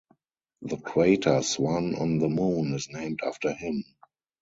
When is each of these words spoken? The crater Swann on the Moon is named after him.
The 0.63 0.77
crater 0.77 1.43
Swann 1.43 1.93
on 1.93 2.17
the 2.17 2.27
Moon 2.27 2.73
is 2.73 2.89
named 2.91 3.19
after 3.23 3.53
him. 3.53 3.83